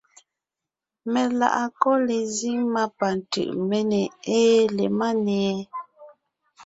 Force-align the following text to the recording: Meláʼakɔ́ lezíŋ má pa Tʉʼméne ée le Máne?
Meláʼakɔ́ 1.11 1.95
lezíŋ 2.07 2.57
má 2.73 2.83
pa 2.97 3.09
Tʉʼméne 3.31 4.01
ée 4.37 4.61
le 4.75 4.85
Máne? 4.99 5.39